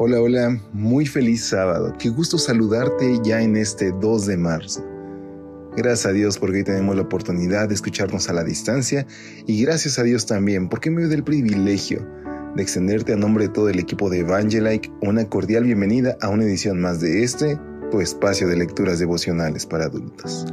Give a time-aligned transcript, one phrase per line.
[0.00, 1.92] Hola, hola, muy feliz sábado.
[1.98, 4.86] Qué gusto saludarte ya en este 2 de marzo.
[5.76, 9.08] Gracias a Dios porque hoy tenemos la oportunidad de escucharnos a la distancia
[9.44, 12.06] y gracias a Dios también porque me doy el privilegio
[12.54, 16.44] de extenderte a nombre de todo el equipo de Evangelike una cordial bienvenida a una
[16.44, 17.58] edición más de este,
[17.90, 20.46] tu espacio de lecturas devocionales para adultos.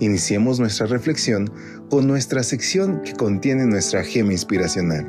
[0.00, 1.48] Iniciemos nuestra reflexión
[1.90, 5.06] con nuestra sección que contiene nuestra gema inspiracional.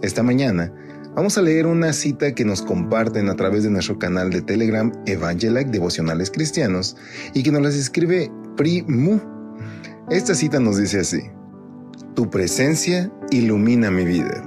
[0.00, 0.72] Esta mañana
[1.18, 4.92] vamos a leer una cita que nos comparten a través de nuestro canal de Telegram
[5.04, 6.96] Evangelike Devocionales Cristianos
[7.34, 9.18] y que nos las escribe Primu.
[10.10, 11.22] Esta cita nos dice así,
[12.14, 14.44] Tu presencia ilumina mi vida.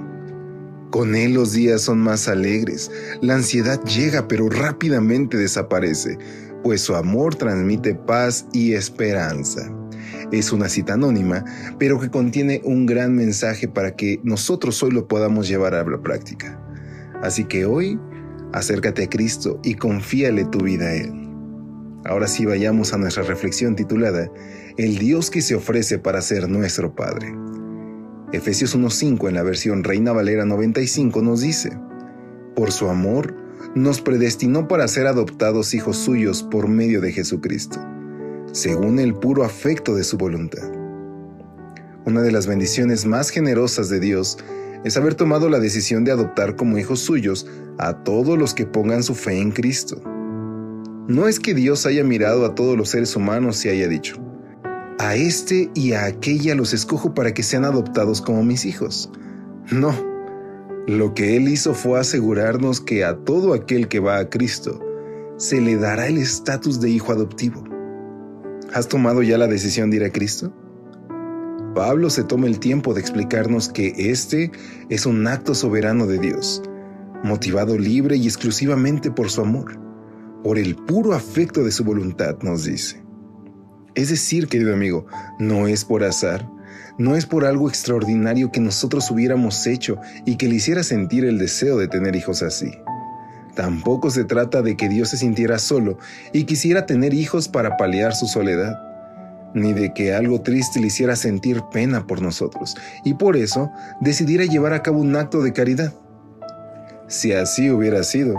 [0.90, 6.16] Con Él los días son más alegres, la ansiedad llega pero rápidamente desaparece,
[6.62, 9.70] pues su amor transmite paz y esperanza.
[10.30, 11.44] Es una cita anónima,
[11.78, 16.02] pero que contiene un gran mensaje para que nosotros hoy lo podamos llevar a la
[16.02, 16.58] práctica.
[17.22, 17.98] Así que hoy,
[18.52, 21.22] acércate a Cristo y confíale tu vida a Él.
[22.04, 24.30] Ahora sí vayamos a nuestra reflexión titulada
[24.76, 27.32] El Dios que se ofrece para ser nuestro Padre.
[28.32, 31.70] Efesios 1.5 en la versión Reina Valera 95 nos dice,
[32.56, 33.36] Por su amor,
[33.74, 37.78] nos predestinó para ser adoptados hijos suyos por medio de Jesucristo,
[38.52, 40.70] según el puro afecto de su voluntad.
[42.04, 44.38] Una de las bendiciones más generosas de Dios
[44.84, 47.46] es haber tomado la decisión de adoptar como hijos suyos
[47.78, 50.02] a todos los que pongan su fe en Cristo.
[51.08, 54.16] No es que Dios haya mirado a todos los seres humanos y haya dicho,
[54.98, 59.10] a este y a aquella los escojo para que sean adoptados como mis hijos.
[59.70, 59.94] No,
[60.86, 64.80] lo que Él hizo fue asegurarnos que a todo aquel que va a Cristo
[65.38, 67.71] se le dará el estatus de hijo adoptivo.
[68.74, 70.50] ¿Has tomado ya la decisión de ir a Cristo?
[71.74, 74.50] Pablo se toma el tiempo de explicarnos que este
[74.88, 76.62] es un acto soberano de Dios,
[77.22, 79.78] motivado libre y exclusivamente por su amor,
[80.42, 83.04] por el puro afecto de su voluntad, nos dice.
[83.94, 85.06] Es decir, querido amigo,
[85.38, 86.48] no es por azar,
[86.96, 91.38] no es por algo extraordinario que nosotros hubiéramos hecho y que le hiciera sentir el
[91.38, 92.72] deseo de tener hijos así.
[93.54, 95.98] Tampoco se trata de que Dios se sintiera solo
[96.32, 98.78] y quisiera tener hijos para paliar su soledad,
[99.54, 102.74] ni de que algo triste le hiciera sentir pena por nosotros,
[103.04, 103.70] y por eso
[104.00, 105.92] decidiera llevar a cabo un acto de caridad.
[107.08, 108.36] Si así hubiera sido,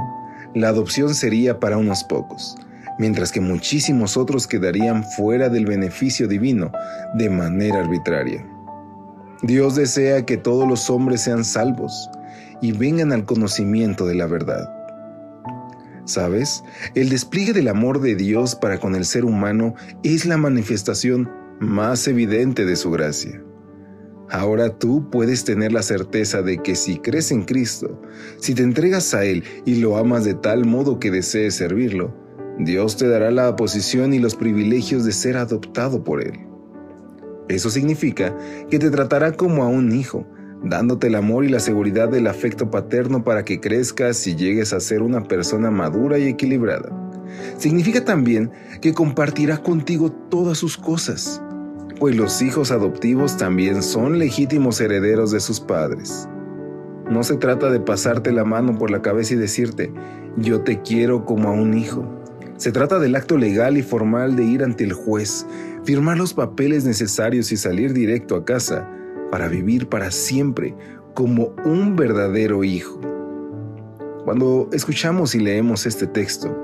[0.56, 2.56] la adopción sería para unos pocos,
[2.98, 6.72] mientras que muchísimos otros quedarían fuera del beneficio divino
[7.14, 8.44] de manera arbitraria.
[9.44, 12.10] Dios desea que todos los hombres sean salvos
[12.62, 14.83] y vengan al conocimiento de la verdad.
[16.06, 16.64] ¿Sabes?
[16.96, 22.08] El despliegue del amor de Dios para con el ser humano es la manifestación más
[22.08, 23.42] evidente de su gracia.
[24.30, 28.02] Ahora tú puedes tener la certeza de que si crees en Cristo,
[28.38, 32.14] si te entregas a Él y lo amas de tal modo que desees servirlo,
[32.60, 36.34] Dios te dará la posición y los privilegios de ser adoptado por Él.
[37.48, 38.36] Eso significa
[38.70, 40.26] que te tratará como a un hijo,
[40.64, 44.80] dándote el amor y la seguridad del afecto paterno para que crezcas y llegues a
[44.80, 46.90] ser una persona madura y equilibrada.
[47.58, 48.52] Significa también
[48.82, 51.42] que compartirá contigo todas sus cosas,
[52.00, 56.28] pues los hijos adoptivos también son legítimos herederos de sus padres.
[57.10, 59.92] No se trata de pasarte la mano por la cabeza y decirte,
[60.38, 62.08] yo te quiero como a un hijo.
[62.56, 65.46] Se trata del acto legal y formal de ir ante el juez,
[65.84, 68.88] firmar los papeles necesarios y salir directo a casa
[69.34, 70.76] para vivir para siempre
[71.16, 73.02] como un verdadero hijo.
[74.26, 76.56] Cuando escuchamos y leemos este texto,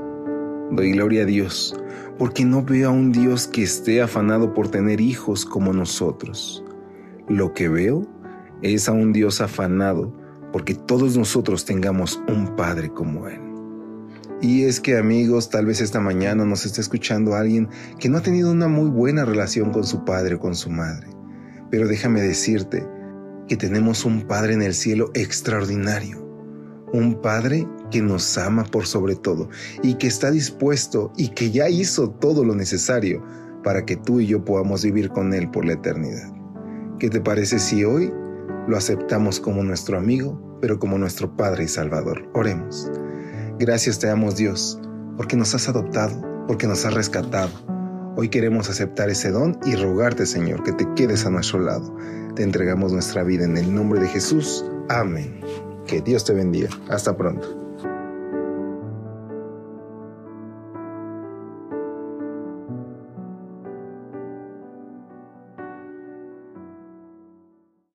[0.70, 1.76] doy gloria a Dios,
[2.20, 6.64] porque no veo a un Dios que esté afanado por tener hijos como nosotros.
[7.28, 8.06] Lo que veo
[8.62, 10.16] es a un Dios afanado
[10.54, 13.42] porque todos nosotros tengamos un Padre como Él.
[14.44, 17.68] Y es que amigos, tal vez esta mañana nos esté escuchando alguien
[18.00, 21.19] que no ha tenido una muy buena relación con su padre o con su madre.
[21.71, 22.86] Pero déjame decirte
[23.48, 26.25] que tenemos un Padre en el cielo extraordinario.
[26.94, 29.50] Un Padre que nos ama por sobre todo
[29.83, 33.24] y que está dispuesto y que ya hizo todo lo necesario
[33.63, 36.31] para que tú y yo podamos vivir con Él por la eternidad.
[37.00, 38.12] ¿Qué te parece si hoy
[38.68, 42.30] lo aceptamos como nuestro amigo, pero como nuestro Padre y Salvador?
[42.33, 42.92] Oremos.
[43.60, 44.80] Gracias te damos Dios,
[45.18, 47.50] porque nos has adoptado, porque nos has rescatado.
[48.21, 51.95] Hoy queremos aceptar ese don y rogarte, Señor, que te quedes a nuestro lado.
[52.36, 54.66] Te entregamos nuestra vida en el nombre de Jesús.
[54.89, 55.39] Amén.
[55.88, 56.68] Que Dios te bendiga.
[56.89, 57.69] Hasta pronto.